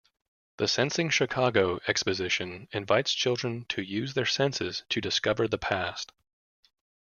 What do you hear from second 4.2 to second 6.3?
senses to discover the past.